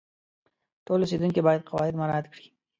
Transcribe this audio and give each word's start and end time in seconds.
ټول 0.85 0.99
اوسیدونکي 1.01 1.41
باید 1.47 1.67
قواعد 1.69 1.93
مراعات 1.99 2.25
کړي. 2.33 2.45